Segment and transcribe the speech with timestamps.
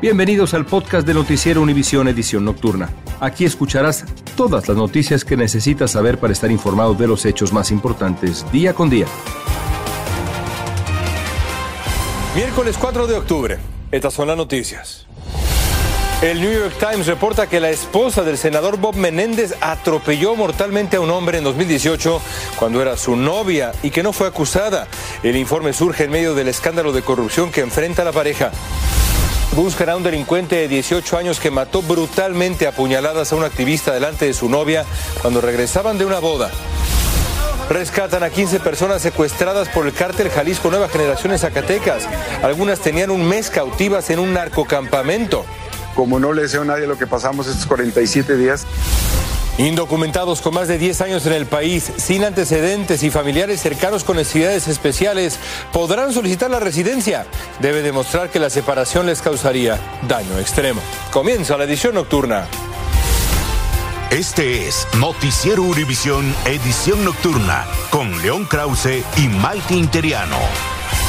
[0.00, 2.88] Bienvenidos al podcast de Noticiero Univisión Edición Nocturna.
[3.18, 4.04] Aquí escucharás
[4.36, 8.74] todas las noticias que necesitas saber para estar informado de los hechos más importantes día
[8.74, 9.06] con día.
[12.36, 13.58] Miércoles 4 de octubre.
[13.90, 15.08] Estas son las noticias.
[16.22, 21.00] El New York Times reporta que la esposa del senador Bob Menéndez atropelló mortalmente a
[21.00, 22.20] un hombre en 2018
[22.56, 24.86] cuando era su novia y que no fue acusada.
[25.24, 28.52] El informe surge en medio del escándalo de corrupción que enfrenta la pareja.
[29.56, 33.92] Buscan a un delincuente de 18 años que mató brutalmente a puñaladas a un activista
[33.92, 34.84] delante de su novia
[35.20, 36.50] cuando regresaban de una boda.
[37.68, 42.04] Rescatan a 15 personas secuestradas por el cártel Jalisco Nueva Generación en Zacatecas.
[42.42, 45.44] Algunas tenían un mes cautivas en un narcocampamento.
[45.94, 48.64] Como no le deseo a nadie lo que pasamos estos 47 días.
[49.58, 54.16] Indocumentados con más de 10 años en el país, sin antecedentes y familiares cercanos con
[54.16, 55.36] necesidades especiales,
[55.72, 57.26] podrán solicitar la residencia.
[57.58, 60.80] Debe demostrar que la separación les causaría daño extremo.
[61.10, 62.46] Comienza la edición nocturna.
[64.10, 70.38] Este es Noticiero Univisión Edición Nocturna con León Krause y Malte Interiano.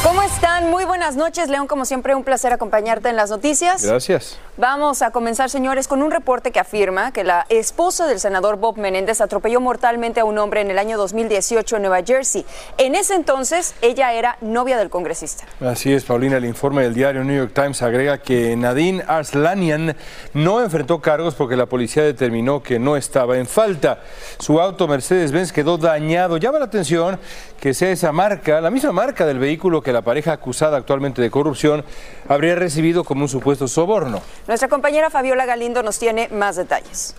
[0.03, 0.69] ¿Cómo están?
[0.69, 1.67] Muy buenas noches, León.
[1.67, 3.83] Como siempre, un placer acompañarte en las noticias.
[3.83, 4.37] Gracias.
[4.57, 8.77] Vamos a comenzar, señores, con un reporte que afirma que la esposa del senador Bob
[8.77, 12.45] Menéndez atropelló mortalmente a un hombre en el año 2018 en Nueva Jersey.
[12.77, 15.45] En ese entonces, ella era novia del congresista.
[15.61, 16.37] Así es, Paulina.
[16.37, 19.95] El informe del diario New York Times agrega que Nadine Arslanian
[20.33, 24.01] no enfrentó cargos porque la policía determinó que no estaba en falta.
[24.37, 26.37] Su auto Mercedes-Benz quedó dañado.
[26.37, 27.17] Llama la atención
[27.59, 31.29] que sea esa marca, la misma marca del vehículo que la pareja acusada actualmente de
[31.29, 31.83] corrupción
[32.27, 34.21] habría recibido como un supuesto soborno.
[34.47, 37.15] Nuestra compañera Fabiola Galindo nos tiene más detalles.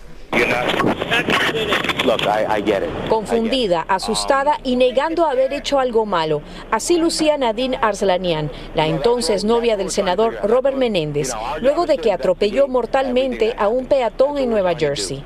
[3.09, 6.41] Confundida, asustada y negando haber hecho algo malo.
[6.71, 12.67] Así lucía Nadine Arslanian, la entonces novia del senador Robert Menéndez, luego de que atropelló
[12.67, 15.23] mortalmente a un peatón en Nueva Jersey.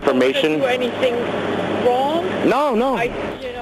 [2.45, 2.97] No, no.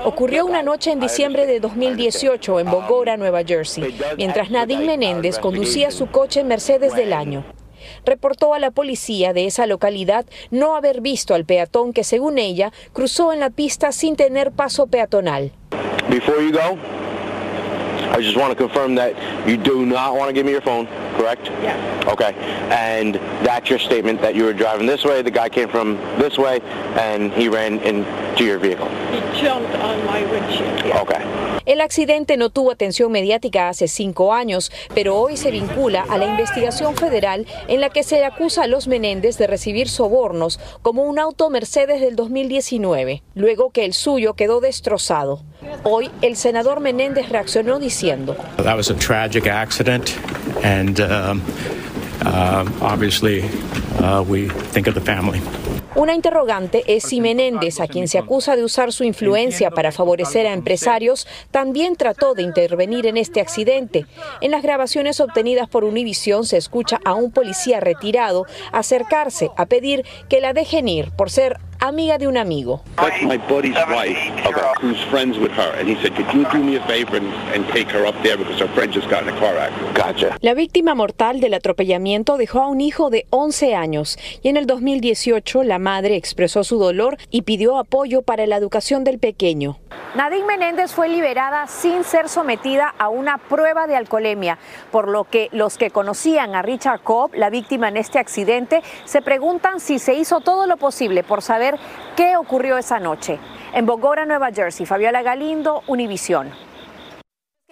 [0.05, 5.91] Ocurrió una noche en diciembre de 2018 en Bogora, Nueva Jersey, mientras Nadine Menéndez conducía
[5.91, 7.45] su coche Mercedes del año.
[8.05, 12.73] Reportó a la policía de esa localidad no haber visto al peatón que, según ella,
[12.91, 15.51] cruzó en la pista sin tener paso peatonal.
[18.13, 19.15] I just want to confirm that
[19.49, 20.85] you do not want to give me your phone,
[21.17, 21.47] correct?
[21.63, 21.75] Yeah.
[22.07, 22.33] Okay.
[22.69, 26.37] And that's your statement that you were driving this way, the guy came from this
[26.37, 26.59] way,
[26.95, 28.87] and he ran into your vehicle.
[28.87, 30.85] He jumped on my windshield.
[30.85, 31.01] Yeah.
[31.01, 31.53] Okay.
[31.65, 36.25] El accidente no tuvo atención mediática hace cinco años, pero hoy se vincula a la
[36.25, 41.19] investigación federal en la que se acusa a los Menéndez de recibir sobornos como un
[41.19, 45.41] auto Mercedes del 2019, luego que el suyo quedó destrozado.
[45.83, 48.02] Hoy el senador Menéndez reaccionó diciendo,
[48.57, 50.19] That was a tragic accident
[50.63, 51.41] and um,
[52.25, 53.43] uh, obviously
[53.99, 55.41] uh, we think of the family.
[55.95, 60.47] Una interrogante es si Menéndez, a quien se acusa de usar su influencia para favorecer
[60.47, 64.07] a empresarios, también trató de intervenir en este accidente.
[64.41, 70.03] En las grabaciones obtenidas por Univision se escucha a un policía retirado acercarse a pedir
[70.29, 72.81] que la dejen ir por ser amiga de un amigo.
[72.95, 74.17] That's my buddy's wife,
[74.81, 77.67] who's friends with her, and he said, "Could you do me a favor and, and
[77.73, 80.37] take her up there because her friend just got in a car accident?" Gotcha.
[80.41, 84.65] La víctima mortal del atropellamiento dejó a un hijo de 11 años y en el
[84.65, 89.77] 2018 la madre expresó su dolor y pidió apoyo para la educación del pequeño.
[90.15, 94.59] Nadine Menéndez fue liberada sin ser sometida a una prueba de alcoholemia,
[94.91, 99.23] por lo que los que conocían a Richard Cobb, la víctima en este accidente, se
[99.23, 101.72] preguntan si se hizo todo lo posible por saber
[102.15, 103.39] qué ocurrió esa noche.
[103.73, 106.51] En Bogora, Nueva Jersey, Fabiola Galindo, Univisión.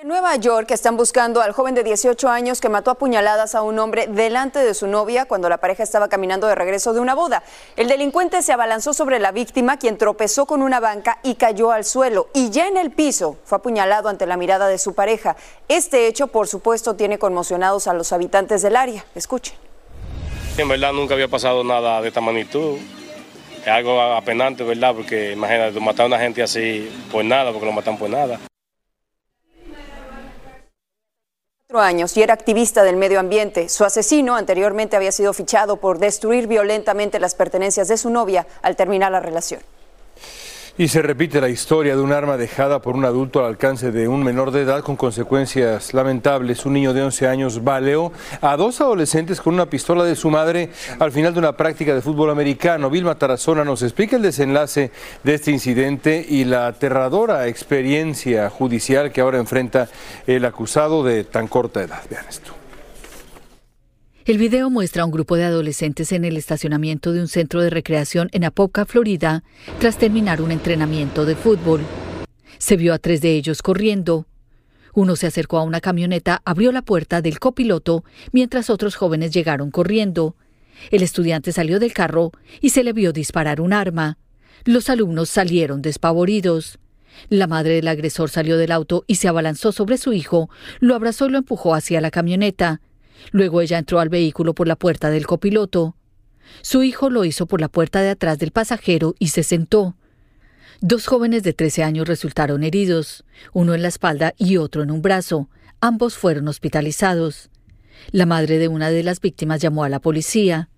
[0.01, 3.61] En Nueva York están buscando al joven de 18 años que mató a puñaladas a
[3.61, 7.13] un hombre delante de su novia cuando la pareja estaba caminando de regreso de una
[7.13, 7.43] boda.
[7.75, 11.85] El delincuente se abalanzó sobre la víctima, quien tropezó con una banca y cayó al
[11.85, 12.29] suelo.
[12.33, 15.35] Y ya en el piso fue apuñalado ante la mirada de su pareja.
[15.67, 19.05] Este hecho, por supuesto, tiene conmocionados a los habitantes del área.
[19.13, 19.53] Escuchen.
[20.57, 22.79] En verdad nunca había pasado nada de esta magnitud.
[23.61, 24.95] Es algo apenante, ¿verdad?
[24.95, 28.39] Porque imagínate, matar a una gente así por nada, porque lo matan por nada.
[31.79, 33.69] años y era activista del medio ambiente.
[33.69, 38.75] Su asesino anteriormente había sido fichado por destruir violentamente las pertenencias de su novia al
[38.75, 39.61] terminar la relación.
[40.77, 44.07] Y se repite la historia de un arma dejada por un adulto al alcance de
[44.07, 46.65] un menor de edad con consecuencias lamentables.
[46.65, 50.69] Un niño de 11 años baleó a dos adolescentes con una pistola de su madre
[50.99, 52.89] al final de una práctica de fútbol americano.
[52.89, 54.91] Vilma Tarazona nos explica el desenlace
[55.23, 59.89] de este incidente y la aterradora experiencia judicial que ahora enfrenta
[60.25, 62.01] el acusado de tan corta edad.
[62.09, 62.60] Vean esto.
[64.23, 67.71] El video muestra a un grupo de adolescentes en el estacionamiento de un centro de
[67.71, 69.43] recreación en Apopka, Florida,
[69.79, 71.81] tras terminar un entrenamiento de fútbol.
[72.59, 74.27] Se vio a tres de ellos corriendo.
[74.93, 79.71] Uno se acercó a una camioneta, abrió la puerta del copiloto, mientras otros jóvenes llegaron
[79.71, 80.35] corriendo.
[80.91, 82.31] El estudiante salió del carro
[82.61, 84.19] y se le vio disparar un arma.
[84.65, 86.77] Los alumnos salieron despavoridos.
[87.29, 91.25] La madre del agresor salió del auto y se abalanzó sobre su hijo, lo abrazó
[91.25, 92.81] y lo empujó hacia la camioneta.
[93.31, 95.95] Luego ella entró al vehículo por la puerta del copiloto.
[96.61, 99.95] Su hijo lo hizo por la puerta de atrás del pasajero y se sentó.
[100.81, 103.23] Dos jóvenes de 13 años resultaron heridos,
[103.53, 105.47] uno en la espalda y otro en un brazo.
[105.79, 107.49] Ambos fueron hospitalizados.
[108.11, 110.69] La madre de una de las víctimas llamó a la policía.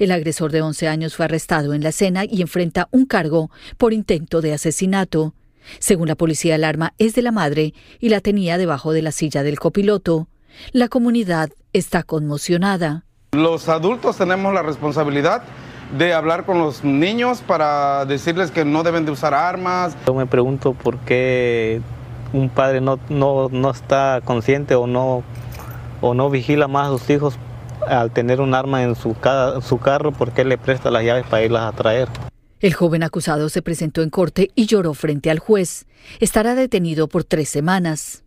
[0.00, 3.92] El agresor de 11 años fue arrestado en la escena y enfrenta un cargo por
[3.92, 5.34] intento de asesinato.
[5.78, 9.12] Según la policía, el arma es de la madre y la tenía debajo de la
[9.12, 10.26] silla del copiloto.
[10.72, 13.04] La comunidad está conmocionada.
[13.32, 15.42] Los adultos tenemos la responsabilidad
[15.98, 19.94] de hablar con los niños para decirles que no deben de usar armas.
[20.06, 21.82] Yo me pregunto por qué
[22.32, 25.22] un padre no, no, no está consciente o no,
[26.00, 27.38] o no vigila más a sus hijos
[27.86, 29.16] al tener un arma en su,
[29.62, 32.08] su carro, ¿por qué le presta las llaves para irlas a traer?
[32.60, 35.86] El joven acusado se presentó en corte y lloró frente al juez.
[36.20, 38.22] Estará detenido por tres semanas.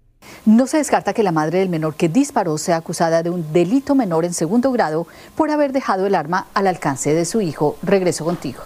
[0.45, 3.93] No se descarta que la madre del menor que disparó sea acusada de un delito
[3.93, 5.05] menor en segundo grado
[5.35, 7.77] por haber dejado el arma al alcance de su hijo.
[7.83, 8.63] Regreso contigo.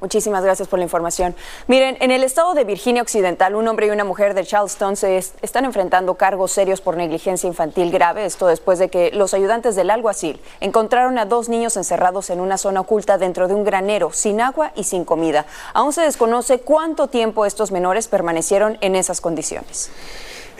[0.00, 1.34] Muchísimas gracias por la información.
[1.66, 5.18] Miren, en el estado de Virginia Occidental, un hombre y una mujer de Charleston se
[5.18, 8.24] están enfrentando cargos serios por negligencia infantil grave.
[8.24, 12.56] Esto después de que los ayudantes del alguacil encontraron a dos niños encerrados en una
[12.56, 15.44] zona oculta dentro de un granero, sin agua y sin comida.
[15.74, 19.90] Aún se desconoce cuánto tiempo estos menores permanecieron en esas condiciones.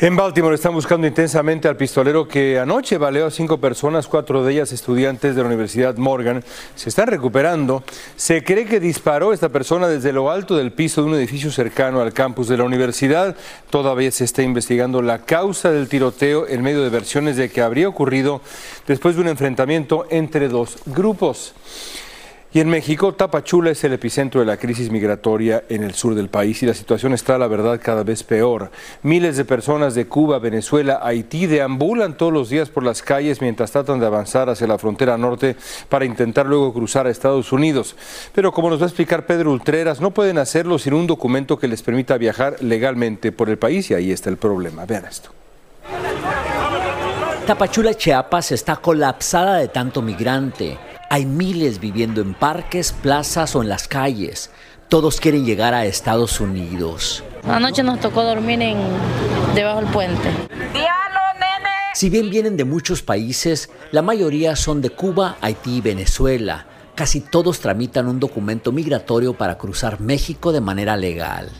[0.02, 4.54] En Baltimore están buscando intensamente al pistolero que anoche baleó a cinco personas, cuatro de
[4.54, 6.42] ellas estudiantes de la Universidad Morgan.
[6.74, 7.84] Se están recuperando.
[8.16, 12.00] Se cree que disparó esta persona desde lo alto del piso de un edificio cercano
[12.00, 13.36] al campus de la universidad.
[13.68, 17.86] Todavía se está investigando la causa del tiroteo en medio de versiones de que habría
[17.86, 18.40] ocurrido
[18.86, 21.52] después de un enfrentamiento entre dos grupos.
[22.52, 26.28] Y en México, Tapachula es el epicentro de la crisis migratoria en el sur del
[26.28, 28.72] país y la situación está, la verdad, cada vez peor.
[29.04, 33.70] Miles de personas de Cuba, Venezuela, Haití deambulan todos los días por las calles mientras
[33.70, 35.54] tratan de avanzar hacia la frontera norte
[35.88, 37.94] para intentar luego cruzar a Estados Unidos.
[38.34, 41.68] Pero como nos va a explicar Pedro Ultreras, no pueden hacerlo sin un documento que
[41.68, 44.86] les permita viajar legalmente por el país y ahí está el problema.
[44.86, 45.30] Vean esto.
[47.46, 50.89] Tapachula, Chiapas está colapsada de tanto migrante.
[51.12, 54.48] Hay miles viviendo en parques, plazas o en las calles.
[54.88, 57.24] Todos quieren llegar a Estados Unidos.
[57.42, 58.78] Anoche nos tocó dormir en,
[59.56, 60.30] debajo del puente.
[61.94, 66.66] Si bien vienen de muchos países, la mayoría son de Cuba, Haití y Venezuela.
[66.94, 71.50] Casi todos tramitan un documento migratorio para cruzar México de manera legal.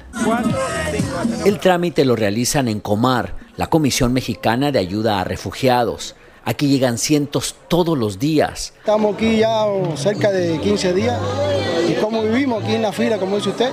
[1.45, 6.15] El trámite lo realizan en Comar, la Comisión Mexicana de Ayuda a Refugiados.
[6.50, 8.73] Aquí llegan cientos todos los días.
[8.80, 11.16] Estamos aquí ya cerca de 15 días
[11.88, 13.71] y como vivimos aquí en la fila, como dice usted,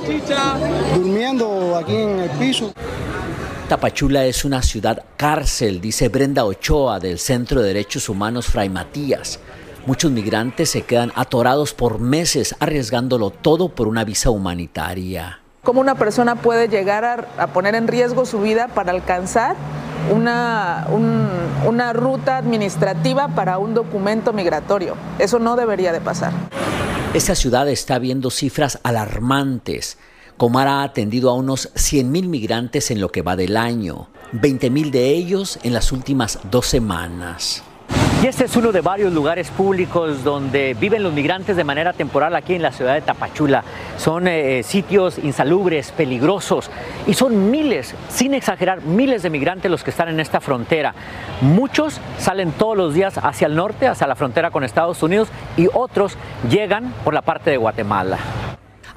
[0.94, 2.72] durmiendo aquí en el piso.
[3.68, 9.40] Tapachula es una ciudad cárcel, dice Brenda Ochoa del Centro de Derechos Humanos Fray Matías.
[9.88, 15.40] Muchos migrantes se quedan atorados por meses arriesgándolo todo por una visa humanitaria.
[15.64, 19.56] ¿Cómo una persona puede llegar a, a poner en riesgo su vida para alcanzar
[20.12, 20.88] una,
[21.66, 24.96] una ruta administrativa para un documento migratorio.
[25.20, 26.34] Eso no debería de pasar.
[27.14, 29.98] Esta ciudad está viendo cifras alarmantes.
[30.38, 35.10] Comar ha atendido a unos 100.000 migrantes en lo que va del año, 20.000 de
[35.10, 37.64] ellos en las últimas dos semanas.
[38.24, 42.36] Y este es uno de varios lugares públicos donde viven los migrantes de manera temporal
[42.36, 43.64] aquí en la ciudad de Tapachula.
[43.98, 46.72] Son eh, sitios insalubres, peligrosos
[47.06, 50.96] y son miles, sin exagerar, miles de migrantes los que están en esta frontera.
[51.42, 55.68] Muchos salen todos los días hacia el norte, hacia la frontera con Estados Unidos y
[55.72, 56.18] otros
[56.50, 58.18] llegan por la parte de Guatemala.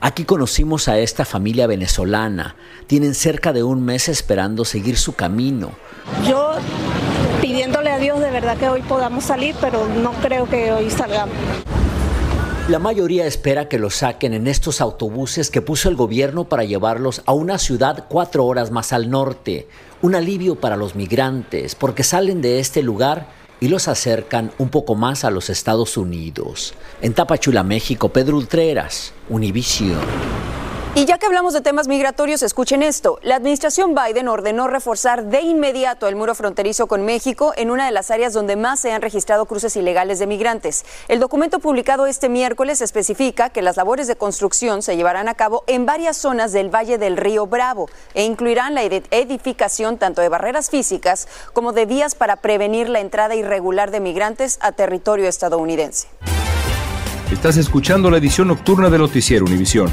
[0.00, 2.56] Aquí conocimos a esta familia venezolana.
[2.86, 5.72] Tienen cerca de un mes esperando seguir su camino.
[6.26, 6.54] Yo
[7.40, 11.34] pidiéndole a Dios de verdad que hoy podamos salir, pero no creo que hoy salgamos.
[12.68, 17.22] La mayoría espera que los saquen en estos autobuses que puso el gobierno para llevarlos
[17.26, 19.68] a una ciudad cuatro horas más al norte.
[20.00, 23.26] Un alivio para los migrantes, porque salen de este lugar
[23.60, 26.72] y los acercan un poco más a los Estados Unidos.
[27.02, 29.98] En Tapachula, México, Pedro Ultreras, Univision.
[30.92, 33.20] Y ya que hablamos de temas migratorios, escuchen esto.
[33.22, 37.92] La administración Biden ordenó reforzar de inmediato el muro fronterizo con México en una de
[37.92, 40.84] las áreas donde más se han registrado cruces ilegales de migrantes.
[41.06, 45.62] El documento publicado este miércoles especifica que las labores de construcción se llevarán a cabo
[45.68, 50.70] en varias zonas del Valle del Río Bravo e incluirán la edificación tanto de barreras
[50.70, 56.08] físicas como de vías para prevenir la entrada irregular de migrantes a territorio estadounidense.
[57.30, 59.92] Estás escuchando la edición nocturna de Noticiero Univisión.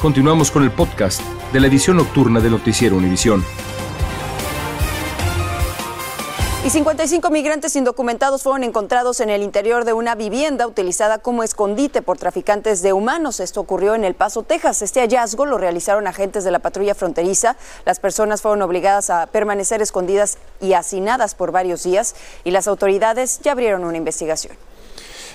[0.00, 1.20] Continuamos con el podcast
[1.52, 3.44] de la edición nocturna de Noticiero Univisión.
[6.64, 12.00] Y 55 migrantes indocumentados fueron encontrados en el interior de una vivienda utilizada como escondite
[12.00, 13.40] por traficantes de humanos.
[13.40, 14.82] Esto ocurrió en El Paso, Texas.
[14.82, 17.56] Este hallazgo lo realizaron agentes de la patrulla fronteriza.
[17.84, 22.14] Las personas fueron obligadas a permanecer escondidas y hacinadas por varios días
[22.44, 24.56] y las autoridades ya abrieron una investigación.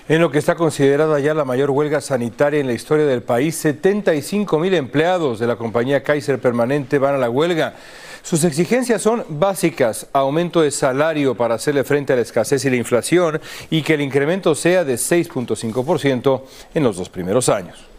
[0.10, 3.55] En lo que está considerada ya la mayor huelga sanitaria en la historia del país,
[3.55, 7.75] 75 mil empleados de la compañía Kaiser Permanente van a la huelga.
[8.22, 12.75] Sus exigencias son básicas, aumento de salario para hacerle frente a la escasez y la
[12.75, 16.41] inflación y que el incremento sea de 6.5%
[16.74, 17.93] en los dos primeros años.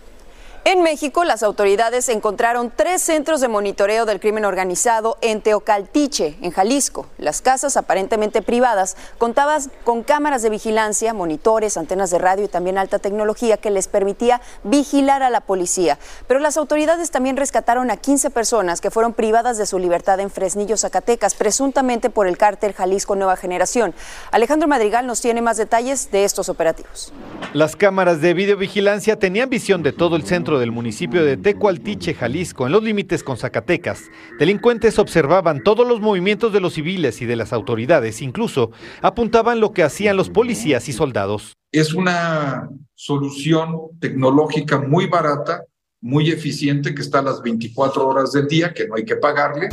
[0.67, 6.53] En México, las autoridades encontraron tres centros de monitoreo del crimen organizado en Teocaltiche, en
[6.53, 7.05] Jalisco.
[7.19, 12.79] Las casas, aparentemente privadas, contaban con cámaras de vigilancia, monitores, antenas de radio y también
[12.79, 15.99] alta tecnología que les permitía vigilar a la policía.
[16.27, 20.31] Pero las autoridades también rescataron a 15 personas que fueron privadas de su libertad en
[20.31, 23.95] Fresnillo, Zacatecas, presuntamente por el cártel Jalisco Nueva Generación.
[24.31, 27.13] Alejandro Madrigal nos tiene más detalles de estos operativos.
[27.53, 32.67] Las cámaras de videovigilancia tenían visión de todo el centro del municipio de Tecualtiche, Jalisco,
[32.67, 34.11] en los límites con Zacatecas.
[34.39, 38.71] Delincuentes observaban todos los movimientos de los civiles y de las autoridades, incluso
[39.03, 41.55] apuntaban lo que hacían los policías y soldados.
[41.73, 45.65] Es una solución tecnológica muy barata,
[46.01, 49.69] muy eficiente, que está a las 24 horas del día, que no hay que pagarle.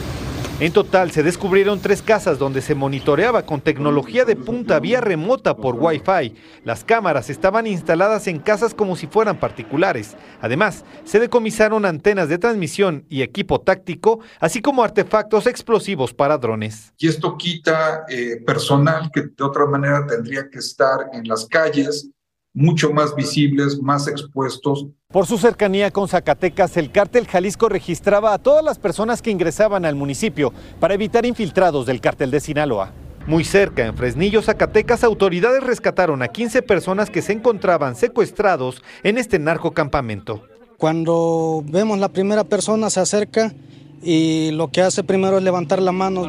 [0.62, 5.58] En total se descubrieron tres casas donde se monitoreaba con tecnología de punta vía remota
[5.58, 6.36] por Wi-Fi.
[6.64, 10.16] Las cámaras estaban instaladas en casas como si fueran particulares.
[10.40, 16.94] Además, se decomisaron antenas de transmisión y equipo táctico, así como artefactos explosivos para drones.
[17.00, 22.08] Y esto quita eh, personal que de otra manera tendría que estar en las calles,
[22.54, 24.88] mucho más visibles, más expuestos.
[25.10, 29.86] Por su cercanía con Zacatecas, el cártel Jalisco registraba a todas las personas que ingresaban
[29.86, 32.94] al municipio para evitar infiltrados del cártel de Sinaloa.
[33.28, 39.18] Muy cerca, en Fresnillo, Zacatecas, autoridades rescataron a 15 personas que se encontraban secuestrados en
[39.18, 40.44] este narcocampamento.
[40.78, 43.54] Cuando vemos la primera persona se acerca
[44.02, 46.24] y lo que hace primero es levantar la mano.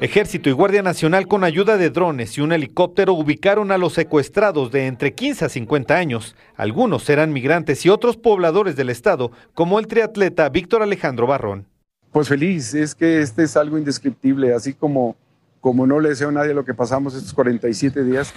[0.00, 4.70] Ejército y Guardia Nacional con ayuda de drones y un helicóptero ubicaron a los secuestrados
[4.70, 6.36] de entre 15 a 50 años.
[6.56, 11.66] Algunos serán migrantes y otros pobladores del estado, como el triatleta Víctor Alejandro Barrón.
[12.12, 15.16] Pues feliz, es que este es algo indescriptible, así como,
[15.60, 18.32] como no le deseo a nadie lo que pasamos estos 47 días.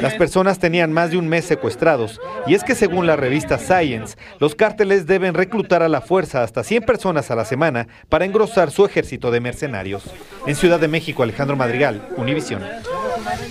[0.00, 4.16] Las personas tenían más de un mes secuestrados y es que según la revista Science,
[4.38, 8.70] los cárteles deben reclutar a la fuerza hasta 100 personas a la semana para engrosar
[8.70, 10.04] su ejército de mercenarios.
[10.46, 12.62] En Ciudad de México, Alejandro Madrigal, Univisión.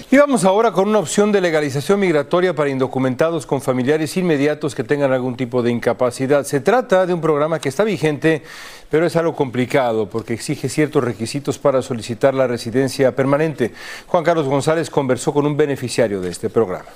[0.09, 4.83] Y vamos ahora con una opción de legalización migratoria para indocumentados con familiares inmediatos que
[4.83, 6.43] tengan algún tipo de incapacidad.
[6.43, 8.43] Se trata de un programa que está vigente,
[8.91, 13.71] pero es algo complicado porque exige ciertos requisitos para solicitar la residencia permanente.
[14.05, 16.89] Juan Carlos González conversó con un beneficiario de este programa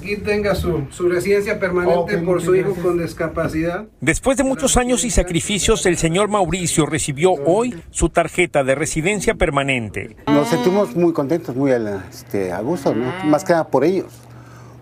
[0.00, 3.86] aquí tenga su, su residencia permanente por su hijo con discapacidad.
[4.00, 9.34] Después de muchos años y sacrificios, el señor Mauricio recibió hoy su tarjeta de residencia
[9.34, 10.16] permanente.
[10.26, 11.72] Nos sentimos muy contentos, muy
[12.10, 13.12] este, a gusto, ¿no?
[13.24, 14.12] más que nada por ellos,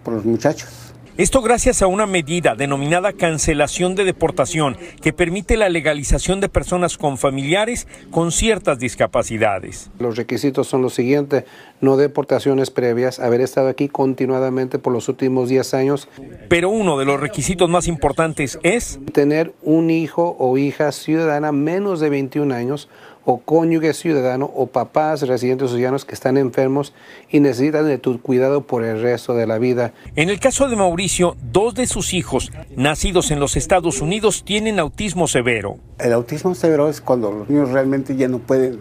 [0.04, 0.85] por los muchachos.
[1.18, 6.98] Esto gracias a una medida denominada cancelación de deportación que permite la legalización de personas
[6.98, 9.90] con familiares con ciertas discapacidades.
[9.98, 11.44] Los requisitos son los siguientes,
[11.80, 16.06] no deportaciones previas, haber estado aquí continuadamente por los últimos 10 años.
[16.50, 21.98] Pero uno de los requisitos más importantes es tener un hijo o hija ciudadana menos
[21.98, 22.90] de 21 años
[23.26, 26.94] o cónyuge ciudadano o papás residentes ciudadanos que están enfermos
[27.28, 29.92] y necesitan de tu cuidado por el resto de la vida.
[30.14, 34.78] En el caso de Mauricio, dos de sus hijos, nacidos en los Estados Unidos, tienen
[34.78, 35.78] autismo severo.
[35.98, 38.78] El autismo severo es cuando los niños realmente ya no pueden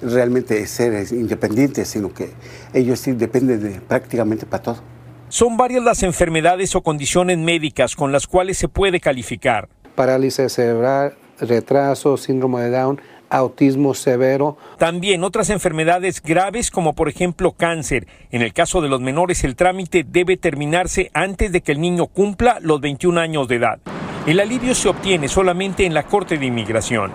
[0.00, 2.30] realmente ser independientes, sino que
[2.72, 4.82] ellos sí dependen de prácticamente para todo.
[5.28, 9.68] Son varias las enfermedades o condiciones médicas con las cuales se puede calificar.
[9.96, 14.58] Parálisis cerebral, retraso, síndrome de Down, autismo severo.
[14.78, 18.06] También otras enfermedades graves como por ejemplo cáncer.
[18.30, 22.06] En el caso de los menores el trámite debe terminarse antes de que el niño
[22.06, 23.78] cumpla los 21 años de edad.
[24.26, 27.12] El alivio se obtiene solamente en la Corte de Inmigración.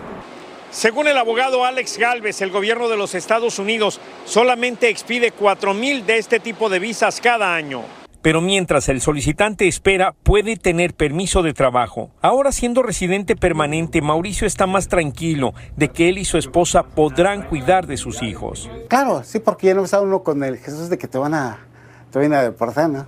[0.72, 6.18] Según el abogado Alex Galvez, el gobierno de los Estados Unidos solamente expide 4.000 de
[6.18, 7.84] este tipo de visas cada año
[8.26, 12.10] pero mientras el solicitante espera puede tener permiso de trabajo.
[12.24, 17.44] Ahora siendo residente permanente, Mauricio está más tranquilo de que él y su esposa podrán
[17.44, 18.68] cuidar de sus hijos.
[18.90, 21.68] Claro, sí, porque ya no está uno con el Jesús de que te van a,
[22.10, 23.06] te van a deportar, ¿no?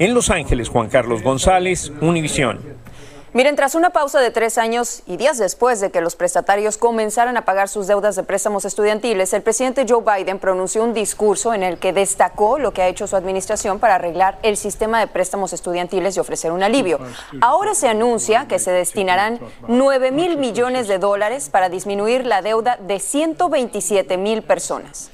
[0.00, 2.58] En Los Ángeles, Juan Carlos González, Univisión.
[3.32, 7.36] Miren, tras una pausa de tres años y días después de que los prestatarios comenzaran
[7.36, 11.62] a pagar sus deudas de préstamos estudiantiles, el presidente Joe Biden pronunció un discurso en
[11.62, 15.52] el que destacó lo que ha hecho su administración para arreglar el sistema de préstamos
[15.52, 16.98] estudiantiles y ofrecer un alivio.
[17.40, 22.78] Ahora se anuncia que se destinarán 9 mil millones de dólares para disminuir la deuda
[22.80, 25.10] de 127 mil personas.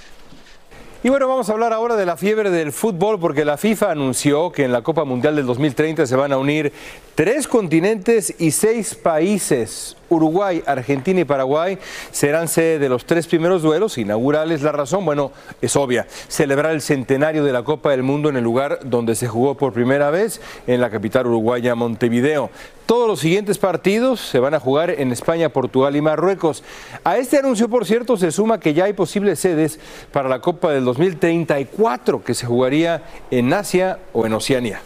[1.04, 4.52] Y bueno, vamos a hablar ahora de la fiebre del fútbol porque la FIFA anunció
[4.52, 6.73] que en la Copa Mundial del 2030 se van a unir
[7.16, 9.97] tres continentes y seis países.
[10.09, 11.76] Uruguay, Argentina y Paraguay
[12.12, 14.62] serán sede de los tres primeros duelos inaugurales.
[14.62, 16.07] La razón, bueno, es obvia.
[16.29, 19.72] Celebrar el centenario de la Copa del Mundo en el lugar donde se jugó por
[19.72, 22.48] primera vez, en la capital uruguaya, Montevideo.
[22.92, 26.62] Todos los siguientes partidos se van a jugar en España, Portugal y Marruecos.
[27.05, 29.81] A este anuncio, por cierto, se suma que ya hay posibles sedes
[30.12, 34.83] para la Copa del 2034 que se jugaría en Asia o en Oceanía.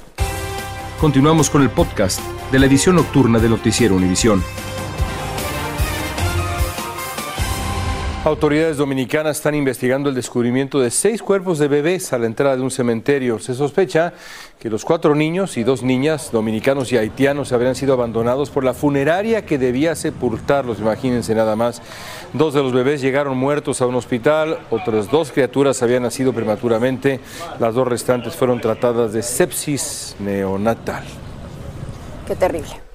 [1.00, 2.20] Continuamos con el podcast
[2.52, 4.40] de la edición nocturna de Noticiero Univisión.
[8.26, 12.62] Autoridades dominicanas están investigando el descubrimiento de seis cuerpos de bebés a la entrada de
[12.62, 13.38] un cementerio.
[13.38, 14.14] Se sospecha
[14.58, 18.74] que los cuatro niños y dos niñas, dominicanos y haitianos, habrían sido abandonados por la
[18.74, 20.80] funeraria que debía sepultarlos.
[20.80, 21.80] Imagínense nada más.
[22.32, 27.20] Dos de los bebés llegaron muertos a un hospital, otras dos criaturas habían nacido prematuramente.
[27.60, 31.04] Las dos restantes fueron tratadas de sepsis neonatal.
[32.26, 32.85] Qué terrible.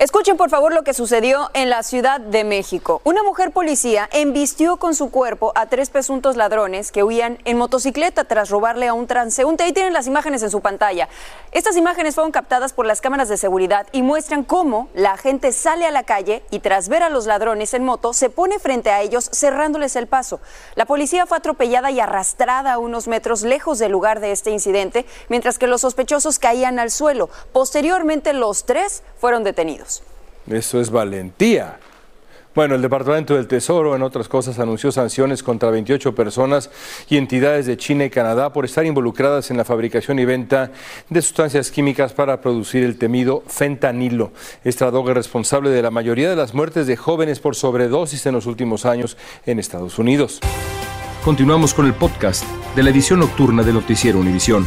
[0.00, 3.02] Escuchen por favor lo que sucedió en la Ciudad de México.
[3.04, 8.24] Una mujer policía embistió con su cuerpo a tres presuntos ladrones que huían en motocicleta
[8.24, 9.64] tras robarle a un transeúnte.
[9.64, 11.10] Ahí tienen las imágenes en su pantalla.
[11.52, 15.84] Estas imágenes fueron captadas por las cámaras de seguridad y muestran cómo la gente sale
[15.84, 19.02] a la calle y tras ver a los ladrones en moto se pone frente a
[19.02, 20.40] ellos cerrándoles el paso.
[20.76, 25.04] La policía fue atropellada y arrastrada a unos metros lejos del lugar de este incidente,
[25.28, 27.28] mientras que los sospechosos caían al suelo.
[27.52, 29.89] Posteriormente los tres fueron detenidos.
[30.50, 31.78] Eso es valentía.
[32.52, 36.68] Bueno, el Departamento del Tesoro, en otras cosas, anunció sanciones contra 28 personas
[37.08, 40.72] y entidades de China y Canadá por estar involucradas en la fabricación y venta
[41.08, 44.32] de sustancias químicas para producir el temido fentanilo.
[44.64, 48.34] Esta droga es responsable de la mayoría de las muertes de jóvenes por sobredosis en
[48.34, 50.40] los últimos años en Estados Unidos.
[51.24, 54.66] Continuamos con el podcast de la edición nocturna de Noticiero Univisión.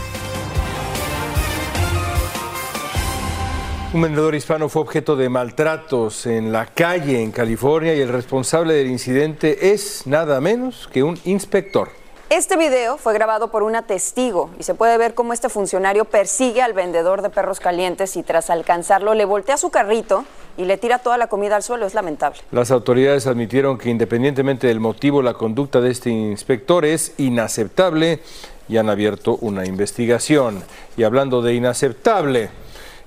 [3.93, 8.73] Un vendedor hispano fue objeto de maltratos en la calle en California y el responsable
[8.73, 11.89] del incidente es nada menos que un inspector.
[12.31, 16.63] Este video fue grabado por una testigo y se puede ver cómo este funcionario persigue
[16.63, 20.25] al vendedor de perros calientes y tras alcanzarlo le voltea su carrito
[20.57, 21.85] y le tira toda la comida al suelo.
[21.85, 22.39] Es lamentable.
[22.49, 28.21] Las autoridades admitieron que independientemente del motivo, la conducta de este inspector es inaceptable
[28.67, 30.63] y han abierto una investigación.
[30.97, 32.49] Y hablando de inaceptable,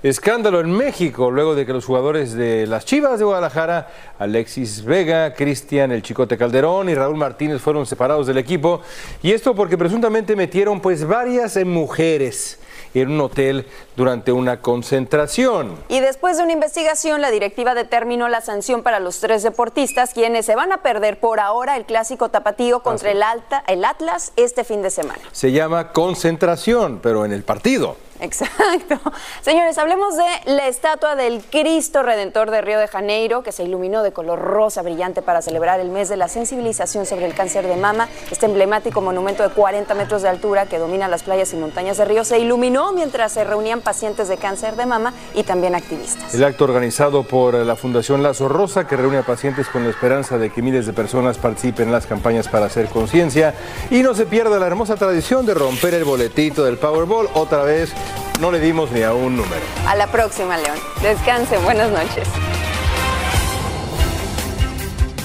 [0.03, 3.87] escándalo en México luego de que los jugadores de las Chivas de Guadalajara,
[4.19, 8.81] Alexis Vega, Cristian El Chicote Calderón y Raúl Martínez fueron separados del equipo.
[9.21, 12.59] Y esto porque presuntamente metieron pues varias mujeres
[12.93, 15.75] en un hotel durante una concentración.
[15.89, 20.45] Y después de una investigación, la directiva determinó la sanción para los tres deportistas, quienes
[20.45, 24.63] se van a perder por ahora el clásico tapatío contra el, Alta, el Atlas este
[24.63, 25.19] fin de semana.
[25.31, 27.97] Se llama concentración, pero en el partido.
[28.19, 28.99] Exacto.
[29.41, 34.03] Señores, hablemos de la estatua del Cristo Redentor de Río de Janeiro, que se iluminó
[34.03, 37.75] de color rosa brillante para celebrar el mes de la sensibilización sobre el cáncer de
[37.75, 38.07] mama.
[38.31, 42.05] Este emblemático monumento de 40 metros de altura que domina las playas y montañas de
[42.05, 46.33] Río se iluminó mientras se reunían pacientes de cáncer de mama y también activistas.
[46.33, 50.37] El acto organizado por la Fundación Lazo Rosa, que reúne a pacientes con la esperanza
[50.37, 53.53] de que miles de personas participen en las campañas para hacer conciencia
[53.91, 57.93] y no se pierda la hermosa tradición de romper el boletito del Powerball otra vez
[58.39, 59.61] no le dimos ni a un número.
[59.87, 60.77] A la próxima, León.
[61.01, 62.27] Descansen, buenas noches.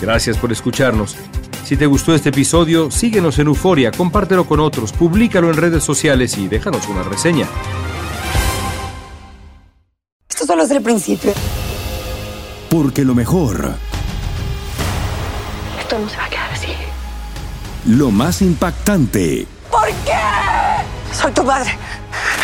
[0.00, 1.16] Gracias por escucharnos.
[1.64, 6.36] Si te gustó este episodio, síguenos en Euforia, compártelo con otros, públicalo en redes sociales
[6.36, 7.46] y déjanos una reseña.
[10.28, 11.32] Esto solo es el principio.
[12.68, 13.74] Porque lo mejor.
[15.78, 16.72] Esto no se va a quedar así.
[17.86, 19.46] Lo más impactante.
[19.70, 20.18] ¿Por qué?
[21.12, 21.78] Soy tu padre.